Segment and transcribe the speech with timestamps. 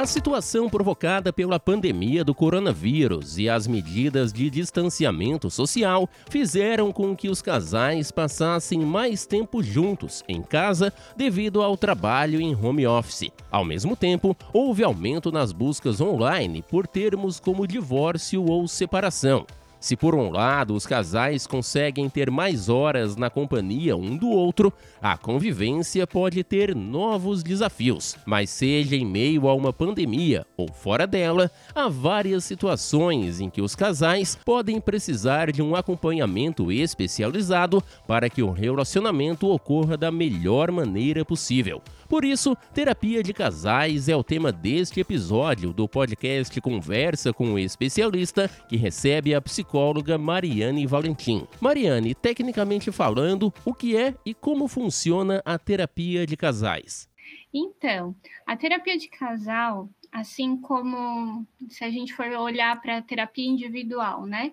[0.00, 7.14] A situação provocada pela pandemia do coronavírus e as medidas de distanciamento social fizeram com
[7.14, 13.30] que os casais passassem mais tempo juntos em casa devido ao trabalho em home office.
[13.50, 19.44] Ao mesmo tempo, houve aumento nas buscas online por termos como divórcio ou separação.
[19.80, 24.70] Se por um lado os casais conseguem ter mais horas na companhia um do outro,
[25.00, 28.14] a convivência pode ter novos desafios.
[28.26, 33.62] Mas seja em meio a uma pandemia ou fora dela, há várias situações em que
[33.62, 40.70] os casais podem precisar de um acompanhamento especializado para que o relacionamento ocorra da melhor
[40.70, 41.82] maneira possível.
[42.10, 47.58] Por isso, terapia de casais é o tema deste episódio do podcast Conversa com o
[47.58, 51.46] Especialista, que recebe a psicóloga Mariane Valentim.
[51.60, 57.08] Mariane, tecnicamente falando, o que é e como funciona a terapia de casais?
[57.54, 58.12] Então,
[58.44, 64.26] a terapia de casal, assim como se a gente for olhar para a terapia individual,
[64.26, 64.50] né?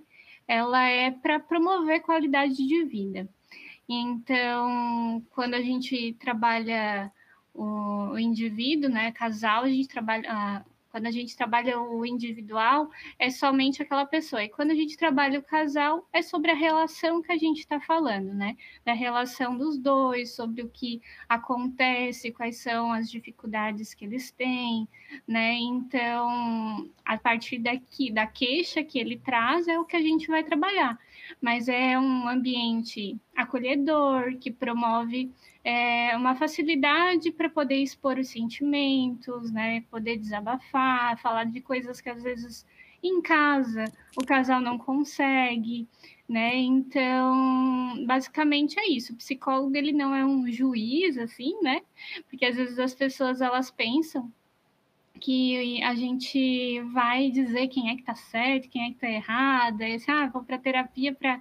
[0.47, 3.27] Ela é para promover qualidade de vida.
[3.89, 7.11] Então, quando a gente trabalha
[7.57, 10.63] o, o indivíduo, né, casal, a gente trabalha,
[10.97, 14.43] quando a gente trabalha o individual, é somente aquela pessoa.
[14.43, 17.79] E quando a gente trabalha o casal, é sobre a relação que a gente está
[17.79, 18.55] falando, né?
[18.85, 24.87] Da relação dos dois, sobre o que acontece, quais são as dificuldades que eles têm,
[25.27, 25.53] né?
[25.53, 30.43] Então, a partir daqui, da queixa que ele traz, é o que a gente vai
[30.43, 30.97] trabalhar.
[31.41, 35.31] Mas é um ambiente acolhedor, que promove
[35.63, 39.81] é, uma facilidade para poder expor os sentimentos, né?
[39.91, 42.65] Poder desabafar, falar de coisas que às vezes
[43.03, 45.87] em casa o casal não consegue,
[46.27, 46.55] né?
[46.55, 49.13] Então, basicamente é isso.
[49.13, 51.81] O psicólogo ele não é um juiz assim, né?
[52.29, 54.31] Porque às vezes as pessoas elas pensam
[55.17, 59.81] que a gente vai dizer quem é que tá certo, quem é que tá errado,
[59.81, 61.39] e assim, ah, vou para terapia para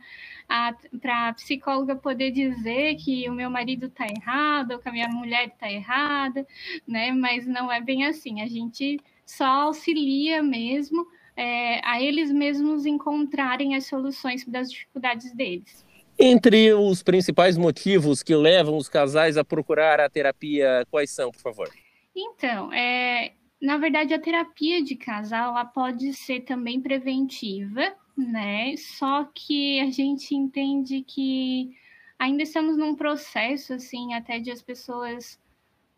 [0.48, 5.50] a psicóloga poder dizer que o meu marido tá errado, ou que a minha mulher
[5.58, 6.46] tá errada,
[6.86, 7.12] né?
[7.12, 8.40] Mas não é bem assim.
[8.40, 11.06] A gente só auxilia mesmo
[11.36, 15.84] é, a eles mesmos encontrarem as soluções das dificuldades deles.
[16.18, 21.40] Entre os principais motivos que levam os casais a procurar a terapia, quais são, por
[21.40, 21.68] favor?
[22.14, 28.76] Então, é, na verdade, a terapia de casal ela pode ser também preventiva, né?
[28.76, 31.76] Só que a gente entende que
[32.18, 35.40] ainda estamos num processo, assim, até de as pessoas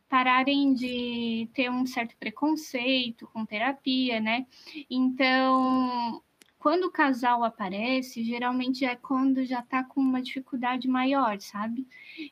[0.08, 4.47] pararem de ter um certo preconceito com terapia, né?
[4.91, 6.22] Então,
[6.58, 11.86] quando o casal aparece, geralmente é quando já está com uma dificuldade maior, sabe?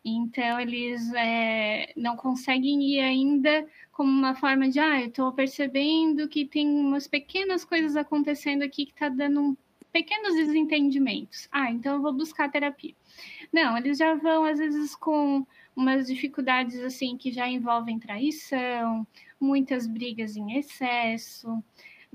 [0.04, 6.28] Então, eles é, não conseguem ir ainda como uma forma de, ah, eu estou percebendo
[6.28, 9.56] que tem umas pequenas coisas acontecendo aqui que está dando um,
[9.92, 11.48] pequenos desentendimentos.
[11.52, 12.94] Ah, então eu vou buscar terapia.
[13.52, 19.06] Não, eles já vão, às vezes, com umas dificuldades assim que já envolvem traição,
[19.40, 21.62] muitas brigas em excesso,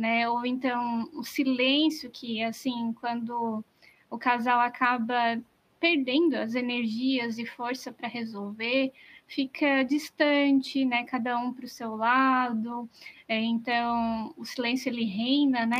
[0.02, 0.28] né?
[0.28, 3.64] Ou então o silêncio que assim, quando
[4.10, 5.42] o casal acaba
[5.80, 8.92] perdendo as energias e força para resolver,
[9.28, 11.04] fica distante, né?
[11.06, 12.90] Cada um para o seu lado.
[13.28, 15.80] É, então, o silêncio ele reina, né?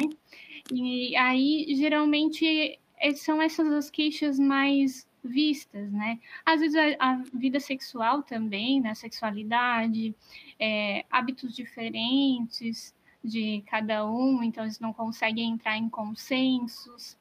[0.74, 6.20] E aí, geralmente, é, são essas as queixas mais vistas, né?
[6.46, 8.96] Às vezes a, a vida sexual também, né?
[8.96, 10.16] Sexualidade,
[10.60, 17.18] é, hábitos diferentes de cada um, então eles não conseguem entrar em consensos.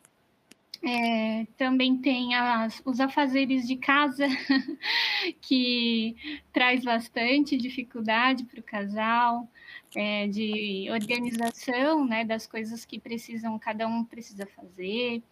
[0.82, 4.26] É, também tem as, os afazeres de casa,
[5.42, 6.16] que
[6.52, 9.46] traz bastante dificuldade para o casal,
[9.94, 15.22] é, de organização né, das coisas que precisam, cada um precisa fazer.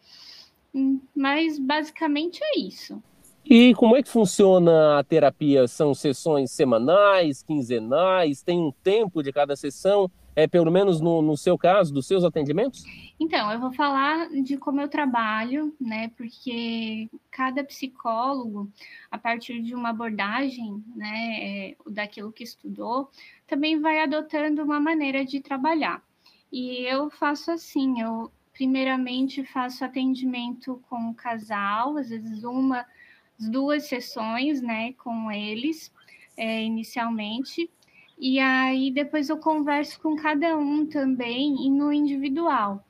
[0.74, 3.02] Hum, mas basicamente é isso.
[3.50, 5.66] E como é que funciona a terapia?
[5.66, 8.42] São sessões semanais, quinzenais?
[8.42, 10.10] Tem um tempo de cada sessão?
[10.36, 12.84] É pelo menos no, no seu caso, dos seus atendimentos?
[13.18, 16.10] Então, eu vou falar de como eu trabalho, né?
[16.14, 18.70] Porque cada psicólogo,
[19.10, 23.08] a partir de uma abordagem, né, é, daquilo que estudou,
[23.46, 26.02] também vai adotando uma maneira de trabalhar.
[26.52, 32.84] E eu faço assim, eu primeiramente faço atendimento com o casal, às vezes uma
[33.38, 35.92] duas sessões, né, com eles,
[36.36, 37.70] é, inicialmente,
[38.18, 42.84] e aí depois eu converso com cada um também e no individual,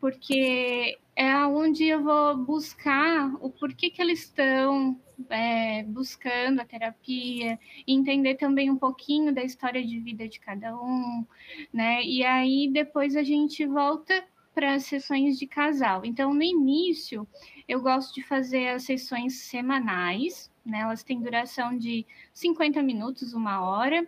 [0.00, 4.98] porque é onde eu vou buscar o porquê que eles estão
[5.28, 11.26] é, buscando a terapia, entender também um pouquinho da história de vida de cada um,
[11.72, 12.02] né?
[12.02, 14.24] E aí depois a gente volta
[14.54, 16.04] para as sessões de casal.
[16.04, 17.26] Então, no início,
[17.68, 20.80] eu gosto de fazer as sessões semanais, né?
[20.80, 24.06] Elas têm duração de 50 minutos, uma hora,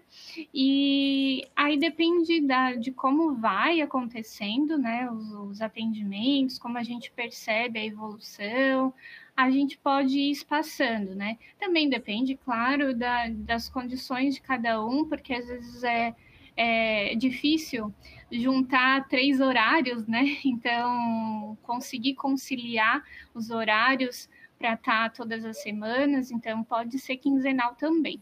[0.52, 5.10] e aí depende da, de como vai acontecendo, né?
[5.10, 8.92] Os, os atendimentos, como a gente percebe a evolução,
[9.36, 11.38] a gente pode ir espaçando, né?
[11.58, 16.14] Também depende, claro, da, das condições de cada um, porque às vezes é,
[16.56, 17.92] é difícil
[18.32, 20.22] juntar três horários, né?
[20.44, 23.02] Então, conseguir conciliar
[23.34, 28.20] os horários para estar tá todas as semanas, então pode ser quinzenal também.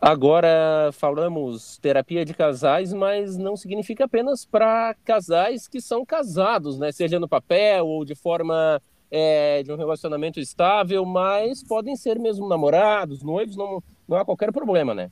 [0.00, 6.92] Agora falamos terapia de casais, mas não significa apenas para casais que são casados, né?
[6.92, 12.48] Seja no papel ou de forma é, de um relacionamento estável, mas podem ser mesmo
[12.48, 15.10] namorados, noivos, não, não há qualquer problema, né?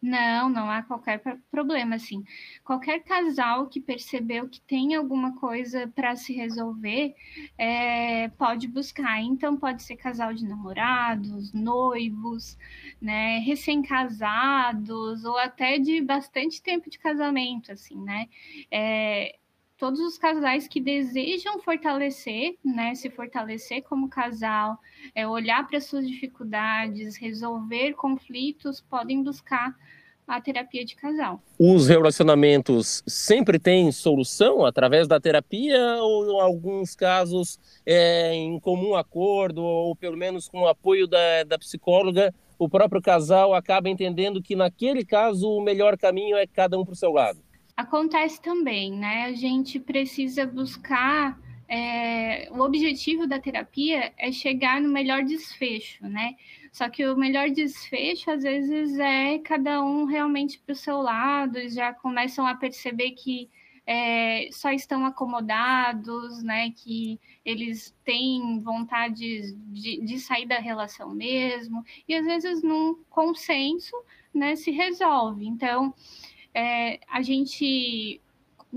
[0.00, 2.22] Não, não há qualquer problema, assim.
[2.62, 7.16] Qualquer casal que percebeu que tem alguma coisa para se resolver,
[7.58, 9.20] é, pode buscar.
[9.20, 12.56] Então, pode ser casal de namorados, noivos,
[13.00, 18.28] né, recém-casados, ou até de bastante tempo de casamento, assim, né?
[18.70, 19.36] É,
[19.78, 24.76] todos os casais que desejam fortalecer, né, se fortalecer como casal,
[25.14, 29.74] é, olhar para suas dificuldades, resolver conflitos, podem buscar
[30.26, 31.40] a terapia de casal.
[31.58, 38.94] Os relacionamentos sempre têm solução através da terapia ou em alguns casos é, em comum
[38.94, 44.42] acordo ou pelo menos com o apoio da, da psicóloga, o próprio casal acaba entendendo
[44.42, 47.47] que naquele caso o melhor caminho é cada um para o seu lado?
[47.78, 49.26] Acontece também, né?
[49.26, 51.38] A gente precisa buscar.
[51.68, 56.34] É, o objetivo da terapia é chegar no melhor desfecho, né?
[56.72, 61.68] Só que o melhor desfecho, às vezes, é cada um realmente para o seu lado,
[61.68, 63.48] já começam a perceber que
[63.86, 66.72] é, só estão acomodados, né?
[66.72, 73.94] Que eles têm vontade de, de, sair da relação mesmo, e às vezes num consenso,
[74.34, 75.46] né, se resolve.
[75.46, 75.94] Então,
[76.58, 78.20] é, a gente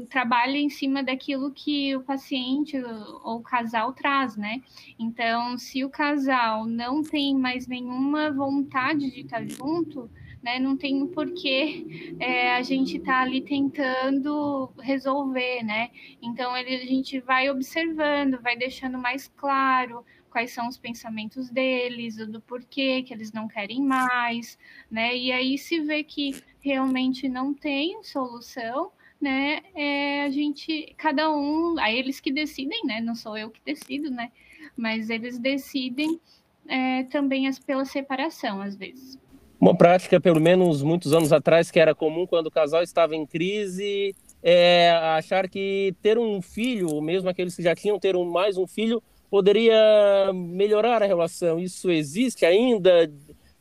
[0.07, 2.77] trabalha em cima daquilo que o paciente
[3.23, 4.61] ou o casal traz, né?
[4.97, 10.09] Então, se o casal não tem mais nenhuma vontade de estar junto,
[10.41, 10.59] né?
[10.59, 15.89] Não tem porquê é, a gente estar tá ali tentando resolver, né?
[16.21, 22.15] Então, ele, a gente vai observando, vai deixando mais claro quais são os pensamentos deles,
[22.15, 24.57] do porquê que eles não querem mais,
[24.89, 25.15] né?
[25.15, 29.61] E aí se vê que realmente não tem solução, né?
[29.75, 33.01] É, a gente, cada um, aí eles que decidem, né?
[33.01, 34.31] Não sou eu que decido, né?
[34.75, 36.19] Mas eles decidem
[36.67, 39.19] é, também as, pela separação, às vezes.
[39.61, 43.27] Uma prática, pelo menos muitos anos atrás, que era comum quando o casal estava em
[43.27, 48.57] crise, é achar que ter um filho, mesmo aqueles que já tinham ter um, mais
[48.57, 51.59] um filho, poderia melhorar a relação.
[51.59, 53.07] Isso existe ainda?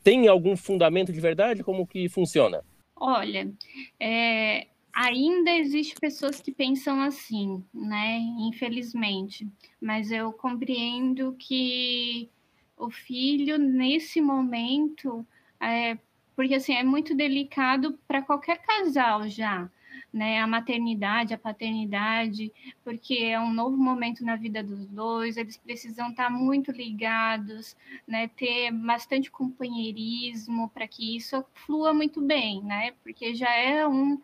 [0.03, 1.63] Tem algum fundamento de verdade?
[1.63, 2.63] Como que funciona?
[2.95, 3.53] Olha,
[3.99, 8.17] é, ainda existe pessoas que pensam assim, né?
[8.39, 9.47] Infelizmente.
[9.79, 12.27] Mas eu compreendo que
[12.75, 15.23] o filho, nesse momento,
[15.61, 15.97] é,
[16.35, 19.69] porque assim, é muito delicado para qualquer casal já
[20.13, 22.51] né, a maternidade, a paternidade,
[22.83, 27.75] porque é um novo momento na vida dos dois, eles precisam estar muito ligados,
[28.05, 34.21] né, ter bastante companheirismo para que isso flua muito bem, né, porque já é um,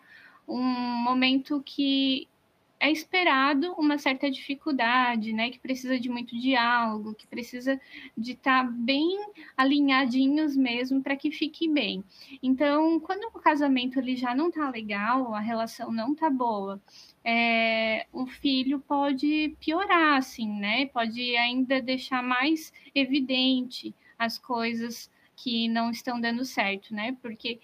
[0.47, 2.27] um momento que
[2.79, 5.49] é esperado uma certa dificuldade, né?
[5.49, 7.79] Que precisa de muito diálogo, que precisa
[8.15, 9.17] de estar tá bem
[9.55, 12.03] alinhadinhos mesmo para que fique bem.
[12.41, 16.81] Então, quando o casamento ele já não tá legal, a relação não tá boa,
[17.23, 20.85] é, o filho pode piorar, assim, né?
[20.87, 27.15] Pode ainda deixar mais evidente as coisas que não estão dando certo, né?
[27.21, 27.59] Porque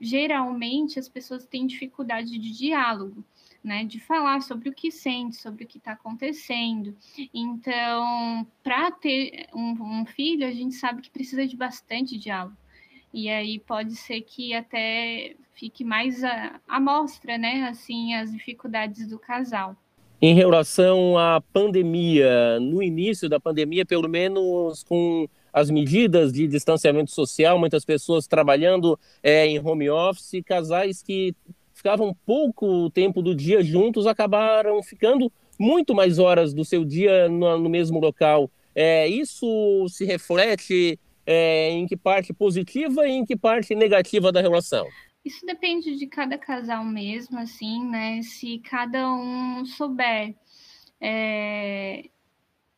[0.00, 3.24] geralmente as pessoas têm dificuldade de diálogo
[3.62, 6.94] né, de falar sobre o que sente, sobre o que está acontecendo.
[7.32, 12.56] Então, para ter um, um, filho, a gente sabe que precisa de bastante diálogo.
[13.12, 19.18] E aí pode ser que até fique mais à mostra, né, assim, as dificuldades do
[19.18, 19.76] casal.
[20.22, 27.10] Em relação à pandemia, no início da pandemia, pelo menos com as medidas de distanciamento
[27.10, 31.34] social, muitas pessoas trabalhando é, em home office, casais que
[31.80, 37.58] ficavam pouco tempo do dia juntos, acabaram ficando muito mais horas do seu dia no,
[37.58, 38.50] no mesmo local.
[38.74, 44.42] É, isso se reflete é, em que parte positiva e em que parte negativa da
[44.42, 44.86] relação?
[45.24, 48.20] Isso depende de cada casal mesmo, assim, né?
[48.22, 50.34] Se cada um souber
[51.00, 52.10] é,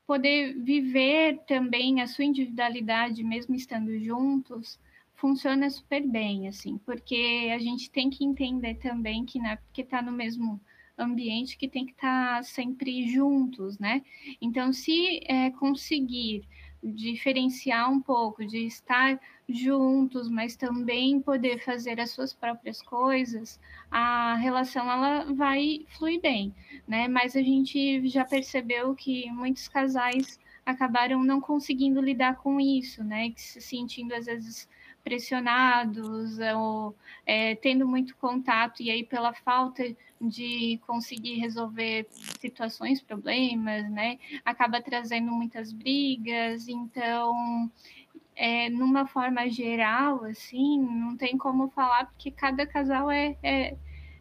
[0.07, 4.79] poder viver também a sua individualidade, mesmo estando juntos,
[5.23, 9.83] funciona super bem, assim, porque a gente tem que entender também que não é porque
[9.83, 10.61] está no mesmo
[10.99, 14.02] ambiente que tem que estar tá sempre juntos, né?
[14.41, 16.43] Então, se é, conseguir
[16.83, 23.61] diferenciar um pouco, de estar juntos, mas também poder fazer as suas próprias coisas,
[23.93, 26.52] a relação ela vai fluir bem,
[26.87, 27.07] né?
[27.07, 33.31] Mas a gente já percebeu que muitos casais acabaram não conseguindo lidar com isso, né?
[33.31, 34.69] Que se sentindo às vezes
[35.03, 36.95] pressionados ou
[37.27, 39.85] é, tendo muito contato e aí pela falta
[40.21, 42.07] de conseguir resolver
[42.41, 46.69] situações, problemas, né, acaba trazendo muitas brigas.
[46.69, 47.71] Então,
[48.37, 53.77] é, numa forma geral, assim, não tem como falar porque cada casal é, é,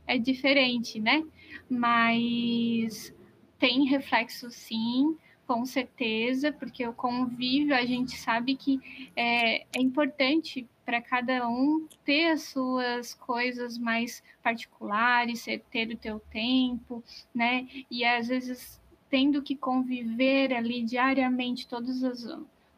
[0.07, 1.23] é diferente, né?
[1.69, 3.13] Mas
[3.59, 5.15] tem reflexo sim
[5.51, 8.79] com certeza, porque o convívio a gente sabe que
[9.13, 16.21] é, é importante para cada um ter as suas coisas mais particulares, ter o teu
[16.31, 17.03] tempo,
[17.35, 17.67] né?
[17.91, 18.79] E às vezes
[19.09, 22.25] tendo que conviver ali diariamente todos os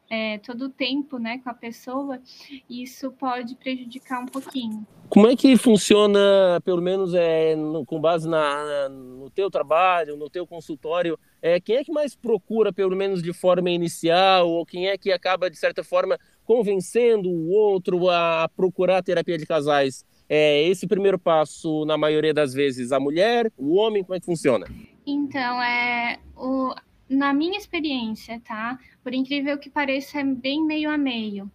[0.10, 2.20] é, todo o tempo né, com a pessoa,
[2.68, 4.86] isso pode prejudicar um pouquinho.
[5.10, 10.30] Como é que funciona, pelo menos é, no, com base na, no teu trabalho, no
[10.30, 14.88] teu consultório, é, quem é que mais procura, pelo menos de forma inicial, ou quem
[14.88, 20.06] é que acaba, de certa forma, convencendo o outro a procurar terapia de casais?
[20.30, 24.26] É, esse primeiro passo, na maioria das vezes, a mulher, o homem, como é que
[24.26, 24.66] funciona?
[25.06, 26.74] Então, é, o,
[27.10, 28.80] na minha experiência, tá?
[29.04, 31.52] Por incrível que pareça, é bem meio a meio.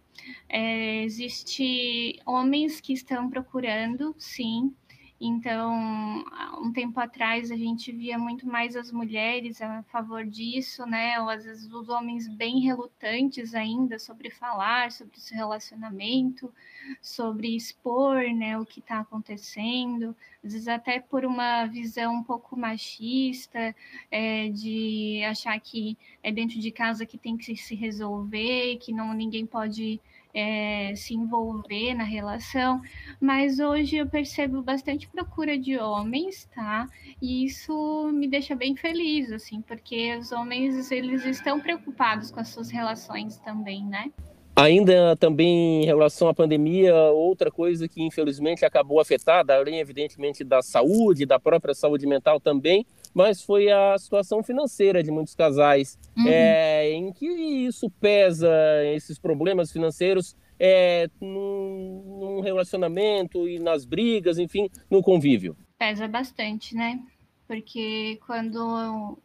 [0.47, 4.71] É, existe homens que estão procurando, sim,
[5.21, 6.23] então,
[6.61, 11.19] um tempo atrás a gente via muito mais as mulheres a favor disso, né?
[11.19, 16.53] Ou às vezes os homens bem relutantes ainda sobre falar sobre esse relacionamento,
[17.01, 20.15] sobre expor, né, o que está acontecendo.
[20.43, 23.75] Às vezes até por uma visão um pouco machista,
[24.09, 29.13] é, de achar que é dentro de casa que tem que se resolver, que não
[29.13, 29.99] ninguém pode
[30.33, 32.81] é, se envolver na relação,
[33.19, 36.87] mas hoje eu percebo bastante procura de homens, tá?
[37.21, 42.49] E isso me deixa bem feliz, assim, porque os homens eles estão preocupados com as
[42.49, 44.11] suas relações também, né?
[44.55, 50.61] Ainda também em relação à pandemia, outra coisa que infelizmente acabou afetada, além evidentemente da
[50.61, 55.97] saúde, da própria saúde mental também, mas foi a situação financeira de muitos casais.
[56.17, 56.27] Uhum.
[56.27, 58.49] É, em que isso pesa,
[58.93, 65.55] esses problemas financeiros, é, num, num relacionamento e nas brigas, enfim, no convívio?
[65.77, 66.99] Pesa bastante, né?
[67.47, 69.17] Porque quando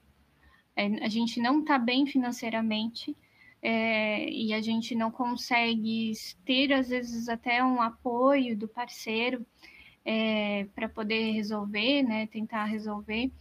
[0.76, 3.16] a gente não está bem financeiramente,
[3.66, 6.12] é, e a gente não consegue
[6.44, 9.44] ter, às vezes, até um apoio do parceiro
[10.04, 13.32] é, para poder resolver, né, tentar resolver,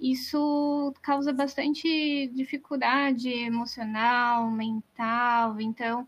[0.00, 6.06] isso causa bastante dificuldade emocional, mental, então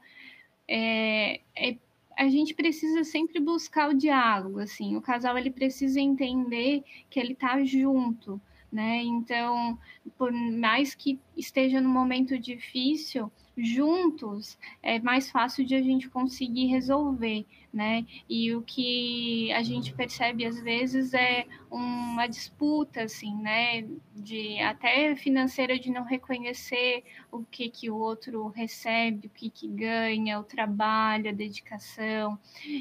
[0.68, 1.76] é, é,
[2.16, 7.32] a gente precisa sempre buscar o diálogo, assim, o casal ele precisa entender que ele
[7.32, 9.02] está junto, né?
[9.02, 9.78] Então,
[10.16, 16.66] por mais que esteja num momento difícil, juntos é mais fácil de a gente conseguir
[16.66, 18.06] resolver, né?
[18.28, 23.86] E o que a gente percebe às vezes é uma disputa, assim, né?
[24.14, 29.68] De até financeira de não reconhecer o que que o outro recebe, o que que
[29.68, 32.38] ganha, o trabalho, a dedicação.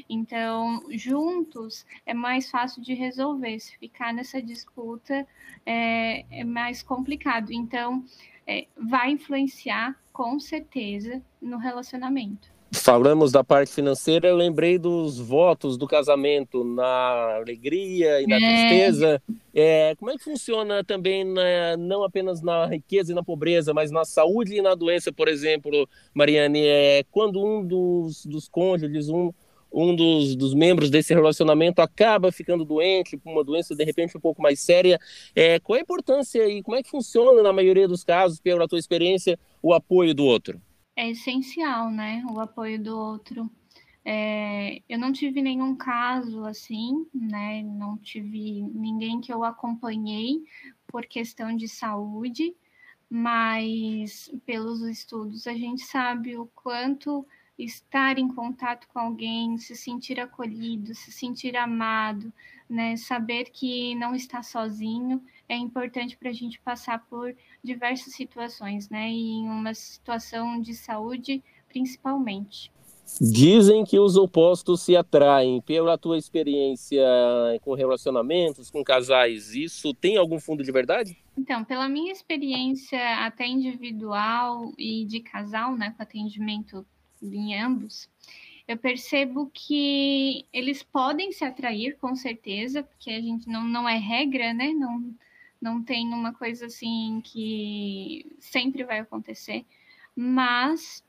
[0.08, 3.58] Então, juntos é mais fácil de resolver.
[3.60, 5.26] Se ficar nessa disputa
[5.64, 7.52] é, é mais complicado.
[7.52, 8.04] Então,
[8.46, 12.52] é, vai influenciar com certeza no relacionamento.
[12.74, 18.38] Falamos da parte financeira, eu lembrei dos votos do casamento, na alegria e na é.
[18.38, 19.22] tristeza.
[19.54, 23.90] É, como é que funciona também, na, não apenas na riqueza e na pobreza, mas
[23.90, 26.66] na saúde e na doença, por exemplo, Mariane?
[26.66, 29.30] É, quando um dos, dos cônjuges, um
[29.72, 34.20] um dos, dos membros desse relacionamento acaba ficando doente com uma doença de repente um
[34.20, 34.98] pouco mais séria.
[35.34, 38.68] É, qual é a importância e como é que funciona na maioria dos casos, pela
[38.68, 40.60] tua experiência, o apoio do outro?
[40.94, 42.22] É essencial, né?
[42.30, 43.50] O apoio do outro.
[44.04, 47.62] É, eu não tive nenhum caso assim, né?
[47.62, 50.42] Não tive ninguém que eu acompanhei
[50.86, 52.54] por questão de saúde,
[53.08, 57.26] mas pelos estudos a gente sabe o quanto
[57.58, 62.32] estar em contato com alguém, se sentir acolhido, se sentir amado,
[62.68, 68.88] né, saber que não está sozinho é importante para a gente passar por diversas situações,
[68.88, 72.70] né, e em uma situação de saúde principalmente.
[73.20, 75.60] Dizem que os opostos se atraem.
[75.60, 77.04] Pela tua experiência
[77.60, 81.16] com relacionamentos, com casais, isso tem algum fundo de verdade?
[81.36, 86.86] Então, pela minha experiência até individual e de casal, né, com atendimento
[87.22, 88.08] em ambos,
[88.66, 93.98] eu percebo que eles podem se atrair, com certeza, porque a gente não, não é
[93.98, 94.72] regra, né?
[94.72, 95.14] Não,
[95.60, 99.64] não tem uma coisa assim que sempre vai acontecer,
[100.14, 101.04] mas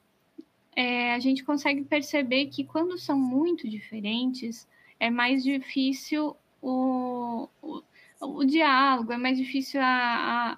[0.76, 4.68] é, a gente consegue perceber que quando são muito diferentes,
[5.00, 7.84] é mais difícil o, o,
[8.22, 9.86] o diálogo, é mais difícil a,
[10.54, 10.58] a,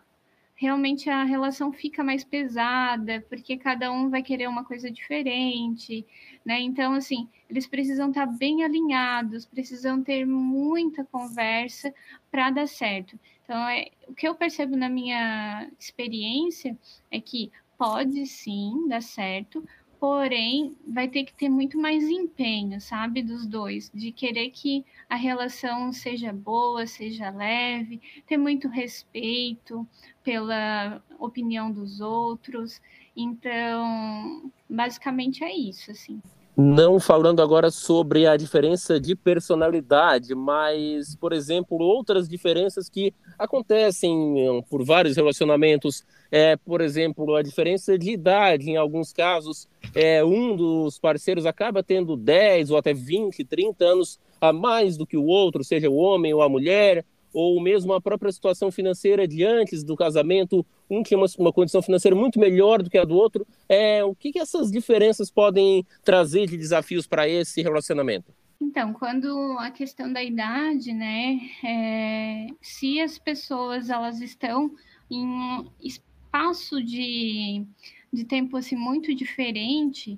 [0.55, 6.05] realmente a relação fica mais pesada, porque cada um vai querer uma coisa diferente,
[6.45, 6.61] né?
[6.61, 11.93] Então, assim, eles precisam estar bem alinhados, precisam ter muita conversa
[12.31, 13.19] para dar certo.
[13.43, 16.77] Então, é, o que eu percebo na minha experiência
[17.11, 19.63] é que pode sim dar certo,
[19.99, 25.15] porém vai ter que ter muito mais empenho, sabe, dos dois, de querer que a
[25.15, 29.87] relação seja boa, seja leve, ter muito respeito
[30.23, 32.81] pela opinião dos outros.
[33.15, 36.21] Então, basicamente é isso, assim.
[36.57, 44.15] Não falando agora sobre a diferença de personalidade, mas, por exemplo, outras diferenças que acontecem
[44.15, 46.05] hum, por vários relacionamentos.
[46.31, 51.83] É, por exemplo, a diferença de idade, em alguns casos, é, um dos parceiros acaba
[51.83, 55.95] tendo 10 ou até 20, 30 anos a mais do que o outro, seja o
[55.95, 57.03] homem ou a mulher
[57.35, 61.81] ou mesmo a própria situação financeira de antes do casamento, um tinha uma, uma condição
[61.81, 63.45] financeira muito melhor do que a do outro.
[63.67, 68.33] É, o que, que essas diferenças podem trazer de desafios para esse relacionamento?
[68.61, 69.27] Então, quando
[69.59, 74.71] a questão da idade, né, é, se as pessoas elas estão
[75.11, 77.65] em um espaço de,
[78.13, 80.17] de tempo assim muito diferente,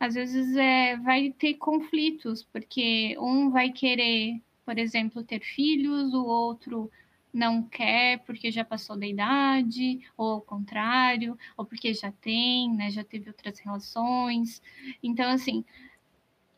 [0.00, 6.26] às vezes é, vai ter conflitos, porque um vai querer por exemplo, ter filhos, o
[6.26, 6.90] outro
[7.32, 12.90] não quer porque já passou da idade, ou ao contrário, ou porque já tem, né,
[12.90, 14.60] já teve outras relações.
[15.02, 15.64] Então, assim,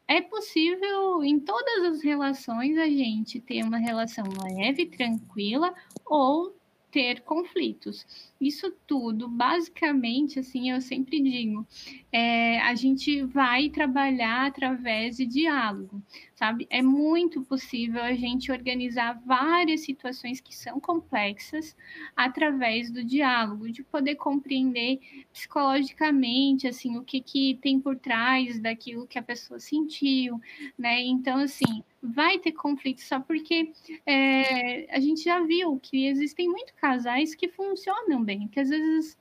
[0.09, 4.25] é possível em todas as relações a gente ter uma relação
[4.57, 5.73] leve, tranquila,
[6.05, 6.53] ou
[6.91, 8.30] ter conflitos.
[8.41, 11.67] Isso tudo, basicamente, assim, eu sempre digo,
[12.11, 16.03] é, a gente vai trabalhar através de diálogo,
[16.35, 16.67] sabe?
[16.71, 21.77] É muito possível a gente organizar várias situações que são complexas
[22.17, 24.99] através do diálogo, de poder compreender
[25.31, 30.41] psicologicamente, assim, o que, que tem por trás daquilo que a pessoa sentiu,
[30.79, 31.03] né?
[31.03, 33.73] Então, assim, vai ter conflito só porque
[34.07, 39.19] é, a gente já viu que existem muitos casais que funcionam bem, que às vezes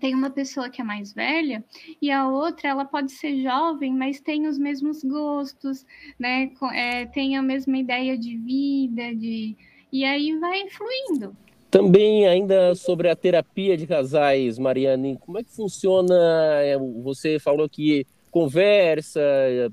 [0.00, 1.64] tem uma pessoa que é mais velha
[2.00, 5.84] e a outra ela pode ser jovem, mas tem os mesmos gostos,
[6.18, 6.50] né?
[6.74, 9.56] É, tem a mesma ideia de vida, de
[9.90, 11.34] e aí vai influindo.
[11.70, 16.14] Também ainda sobre a terapia de casais, Mariane, como é que funciona?
[16.62, 19.20] É, você falou que conversa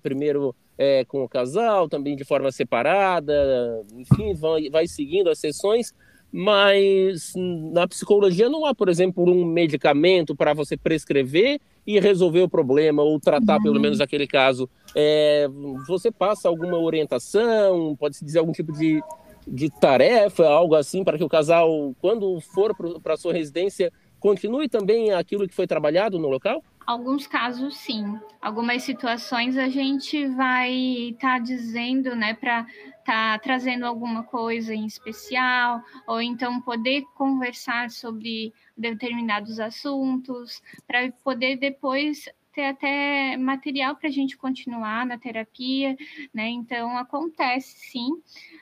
[0.01, 5.93] primeiro é, com o casal, também de forma separada, enfim, vai, vai seguindo as sessões,
[6.37, 7.31] mas
[7.71, 13.01] na psicologia não há, por exemplo, um medicamento para você prescrever e resolver o problema,
[13.01, 13.63] ou tratar uhum.
[13.63, 14.69] pelo menos aquele caso.
[14.93, 15.47] É,
[15.87, 19.01] você passa alguma orientação, pode-se dizer algum tipo de,
[19.47, 24.67] de tarefa, algo assim, para que o casal, quando for para a sua residência, continue
[24.67, 26.61] também aquilo que foi trabalhado no local?
[26.85, 28.19] Alguns casos, sim.
[28.41, 30.73] Algumas situações a gente vai
[31.11, 32.67] estar tá dizendo, né, para
[33.05, 41.57] tá trazendo alguma coisa em especial, ou então poder conversar sobre determinados assuntos, para poder
[41.57, 45.95] depois ter até material para a gente continuar na terapia,
[46.33, 46.47] né?
[46.47, 48.09] Então acontece sim.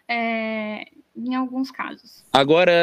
[0.07, 2.23] É, em alguns casos.
[2.33, 2.73] Agora,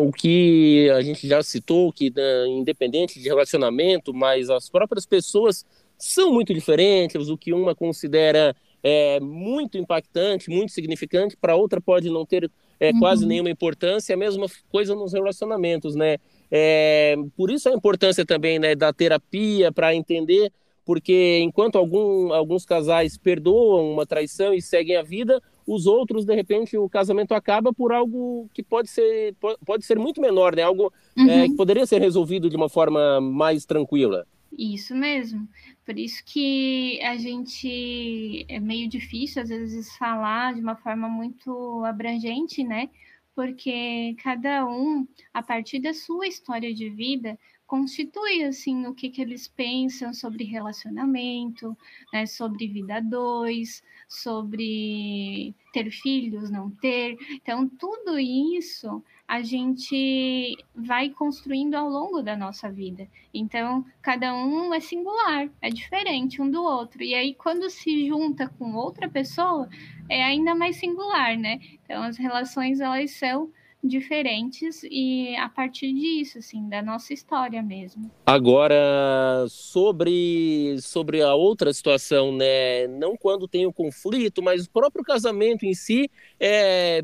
[0.00, 5.64] o que a gente já citou, que né, independente de relacionamento, mas as próprias pessoas
[5.96, 12.08] são muito diferentes, o que uma considera é, muito impactante, muito significante, para outra pode
[12.10, 12.98] não ter é, uhum.
[12.98, 16.16] quase nenhuma importância, a mesma coisa nos relacionamentos, né?
[16.50, 20.50] É, por isso a importância também né, da terapia para entender,
[20.84, 26.34] porque enquanto algum, alguns casais perdoam uma traição e seguem a vida, os outros, de
[26.34, 30.62] repente, o casamento acaba por algo que pode ser, pode ser muito menor, né?
[30.62, 31.30] Algo é, uhum.
[31.30, 34.26] é, que poderia ser resolvido de uma forma mais tranquila.
[34.52, 35.48] Isso mesmo.
[35.84, 41.84] Por isso que a gente é meio difícil às vezes falar de uma forma muito
[41.84, 42.90] abrangente, né?
[43.34, 47.38] Porque cada um, a partir da sua história de vida,
[47.70, 51.78] constitui assim o que, que eles pensam sobre relacionamento,
[52.12, 57.16] né, sobre vida dois, sobre ter filhos, não ter.
[57.30, 63.08] Então, tudo isso a gente vai construindo ao longo da nossa vida.
[63.32, 67.04] Então, cada um é singular, é diferente um do outro.
[67.04, 69.68] E aí, quando se junta com outra pessoa,
[70.08, 71.60] é ainda mais singular, né?
[71.84, 73.52] Então, as relações, elas são
[73.82, 78.10] diferentes e a partir disso, assim, da nossa história mesmo.
[78.26, 82.86] Agora, sobre, sobre a outra situação, né?
[82.86, 87.02] Não quando tem o conflito, mas o próprio casamento em si, é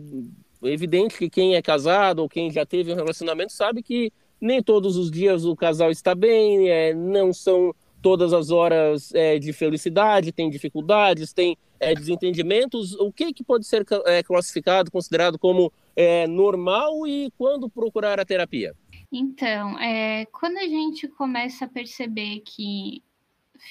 [0.63, 4.97] evidente que quem é casado ou quem já teve um relacionamento sabe que nem todos
[4.97, 7.75] os dias o casal está bem, é, não são
[8.07, 12.95] todas as horas é, de felicidade, tem dificuldades, tem é, desentendimentos.
[13.01, 18.25] O que, que pode ser é, classificado, considerado como é, normal e quando procurar a
[18.25, 18.77] terapia?
[19.11, 23.03] Então, é, quando a gente começa a perceber que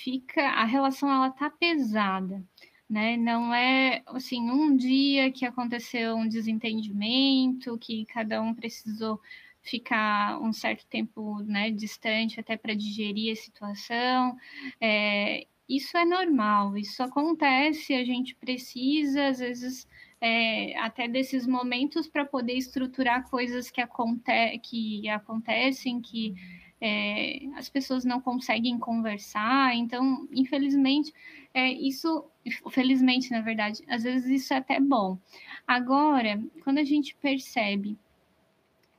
[0.03, 2.43] fica a relação ela tá pesada,
[2.89, 3.15] né?
[3.15, 9.17] Não é assim um dia que aconteceu um desentendimento, que cada um precisou
[9.65, 14.37] ficar um certo tempo né, distante até para digerir a situação.
[14.79, 19.87] É, isso é normal, isso acontece, a gente precisa, às vezes,
[20.21, 26.35] é, até desses momentos para poder estruturar coisas que, aconte que acontecem, que
[26.79, 29.75] é, as pessoas não conseguem conversar.
[29.75, 31.11] Então, infelizmente,
[31.51, 32.23] é, isso,
[32.69, 35.17] felizmente, na verdade, às vezes isso é até bom.
[35.65, 37.97] Agora, quando a gente percebe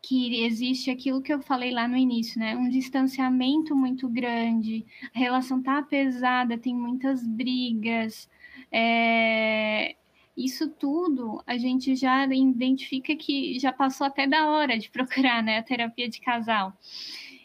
[0.07, 2.57] que existe aquilo que eu falei lá no início, né?
[2.57, 8.31] Um distanciamento muito grande, a relação tá pesada, tem muitas brigas.
[8.71, 9.97] É...
[10.37, 15.59] Isso tudo a gente já identifica que já passou até da hora de procurar né,
[15.59, 16.73] a terapia de casal.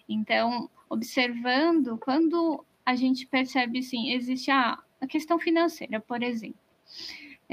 [0.07, 6.59] Então, observando, quando a gente percebe assim, existe a, a questão financeira, por exemplo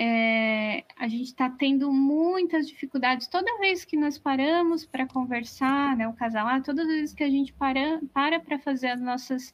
[0.00, 3.26] é, a gente está tendo muitas dificuldades.
[3.26, 7.24] Toda vez que nós paramos para conversar, né, o casal, ah, todas as vezes que
[7.24, 9.52] a gente para para fazer as nossas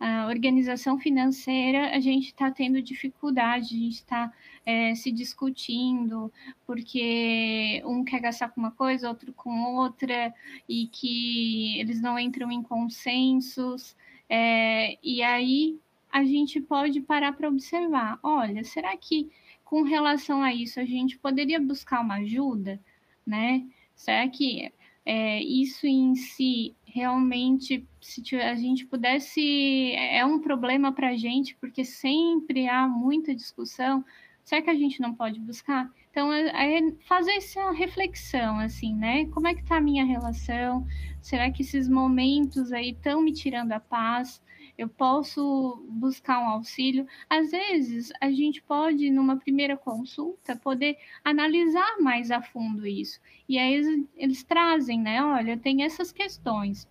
[0.00, 4.32] a organização financeira, a gente está tendo dificuldade, a gente está
[4.66, 6.32] é, se discutindo,
[6.66, 10.34] porque um quer gastar com uma coisa, outro com outra,
[10.68, 13.96] e que eles não entram em consensos,
[14.28, 15.78] é, e aí
[16.12, 19.30] a gente pode parar para observar, olha, será que
[19.64, 22.80] com relação a isso, a gente poderia buscar uma ajuda,
[23.26, 23.66] né?
[23.94, 24.72] Será que
[25.04, 31.56] é, isso em si realmente, se a gente pudesse, é um problema para a gente,
[31.56, 34.04] porque sempre há muita discussão.
[34.44, 35.90] Será que a gente não pode buscar?
[36.10, 39.24] Então, é, é fazer essa reflexão, assim, né?
[39.26, 40.86] Como é que está a minha relação?
[41.20, 44.40] Será que esses momentos aí estão me tirando a paz?
[44.76, 47.06] Eu posso buscar um auxílio.
[47.28, 53.20] Às vezes, a gente pode, numa primeira consulta, poder analisar mais a fundo isso.
[53.48, 55.22] E aí eles, eles trazem, né?
[55.22, 56.88] Olha, tem essas questões.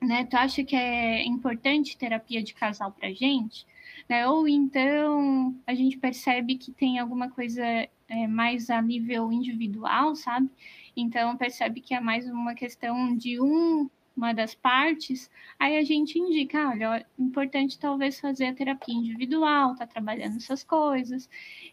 [0.00, 0.24] Né?
[0.26, 3.66] Tu acha que é importante terapia de casal para gente?
[4.08, 4.26] Né?
[4.28, 10.48] Ou então a gente percebe que tem alguma coisa é, mais a nível individual, sabe?
[10.96, 16.18] Então percebe que é mais uma questão de um uma das partes, aí a gente
[16.18, 21.30] indica, olha, é importante talvez fazer a terapia individual, tá trabalhando essas coisas.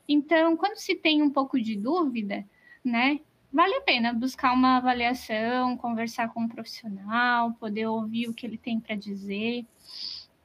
[0.08, 2.46] Então, quando se tem um pouco de dúvida,
[2.84, 3.20] né,
[3.52, 8.60] vale a pena buscar uma avaliação, conversar com um profissional, poder ouvir o que ele
[8.60, 9.66] tem para dizer.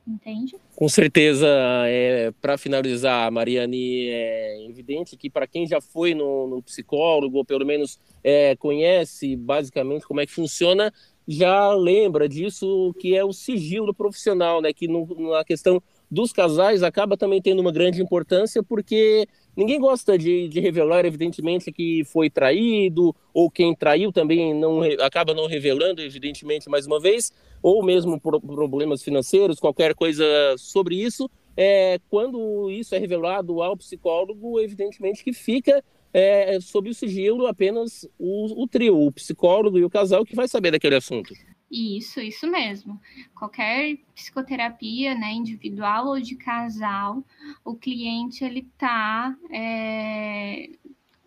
[0.06, 0.56] Entende?
[0.74, 1.46] Com certeza,
[1.86, 7.44] é, para finalizar, Mariane, é evidente que para quem já foi no, no, psicólogo, ou
[7.44, 10.92] pelo menos é, conhece basicamente como é que funciona,
[11.26, 14.72] já lembra disso que é o sigilo profissional, né?
[14.72, 20.18] Que no, na questão dos casais acaba também tendo uma grande importância porque ninguém gosta
[20.18, 26.02] de, de revelar, evidentemente, que foi traído ou quem traiu também não acaba não revelando,
[26.02, 30.24] evidentemente, mais uma vez, ou mesmo por problemas financeiros, qualquer coisa
[30.58, 31.30] sobre isso.
[31.56, 38.08] É, quando isso é revelado ao psicólogo, evidentemente que fica é, sob o sigilo apenas
[38.18, 41.32] o, o, trio, o psicólogo e o casal que vai saber daquele assunto.
[41.70, 43.00] Isso, isso mesmo.
[43.32, 47.24] Qualquer psicoterapia, né, individual ou de casal,
[47.64, 50.68] o cliente ele está é,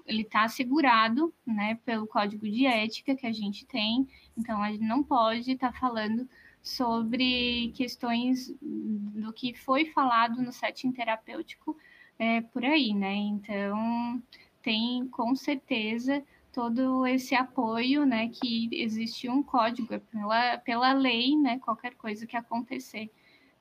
[0.05, 4.05] ele tá assegurado, né, pelo código de ética que a gente tem.
[4.37, 6.27] Então a gente não pode estar tá falando
[6.61, 11.77] sobre questões do que foi falado no setting terapêutico
[12.17, 13.13] é, por aí, né?
[13.13, 14.21] Então
[14.63, 21.59] tem com certeza todo esse apoio, né, que existe um código pela, pela lei, né,
[21.59, 23.09] qualquer coisa que acontecer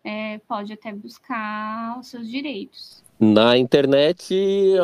[0.05, 3.03] é, pode até buscar os seus direitos.
[3.19, 4.35] Na internet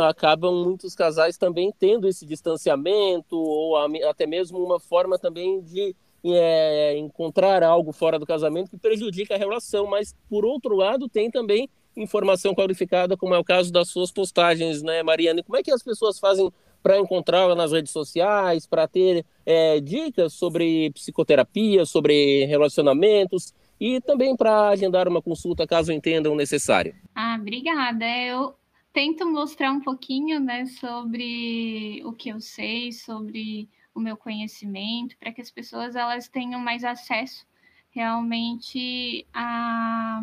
[0.09, 3.76] acabam muitos casais também tendo esse distanciamento ou
[4.09, 9.38] até mesmo uma forma também de é, encontrar algo fora do casamento que prejudica a
[9.38, 11.68] relação, mas por outro lado tem também
[12.02, 15.42] informação qualificada, como é o caso das suas postagens, né, Mariana?
[15.42, 16.50] Como é que as pessoas fazem
[16.82, 24.37] para encontrá-la nas redes sociais, para ter é, dicas sobre psicoterapia, sobre relacionamentos e também
[24.37, 26.94] para agendar uma consulta caso entendam necessário.
[27.14, 28.04] Ah, obrigada.
[28.04, 28.54] Eu
[28.92, 35.32] tento mostrar um pouquinho né, sobre o que eu sei, sobre o meu conhecimento, para
[35.32, 37.46] que as pessoas elas tenham mais acesso
[37.90, 40.22] realmente a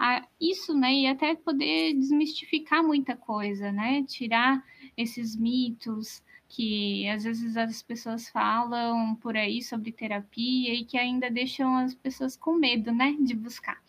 [0.00, 0.94] a isso, né?
[0.94, 4.02] E até poder desmistificar muita coisa, né?
[4.04, 4.64] Tirar
[4.96, 11.30] esses mitos que às vezes as pessoas falam por aí sobre terapia e que ainda
[11.30, 13.80] deixam as pessoas com medo, né, de buscar.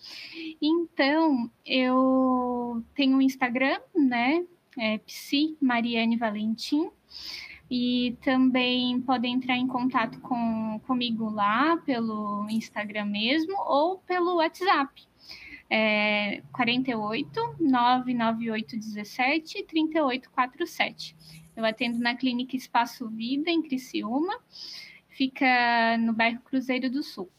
[0.62, 4.46] Então, eu tenho um Instagram, né,
[4.78, 6.92] é Psi Mariane Valentim,
[7.68, 15.02] e também podem entrar em contato com, comigo lá pelo Instagram mesmo ou pelo WhatsApp
[15.72, 21.16] é 48 998 17 3847.
[21.56, 24.38] Eu atendo na Clínica Espaço Vida, em Criciúma,
[25.08, 27.30] fica no bairro Cruzeiro do Sul.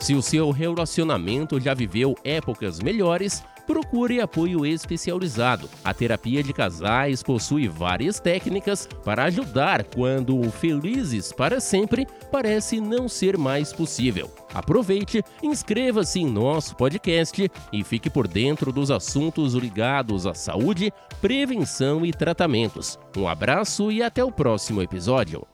[0.00, 5.68] Se o seu relacionamento já viveu épocas melhores, procure apoio especializado.
[5.84, 12.80] A terapia de casais possui várias técnicas para ajudar quando o felizes para sempre parece
[12.80, 14.30] não ser mais possível.
[14.54, 22.04] Aproveite, inscreva-se em nosso podcast e fique por dentro dos assuntos ligados à saúde, prevenção
[22.04, 22.98] e tratamentos.
[23.16, 25.51] Um abraço e até o próximo episódio.